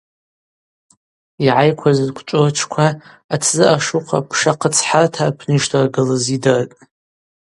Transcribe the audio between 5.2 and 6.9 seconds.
апны йшдыргылыз йдыртӏ.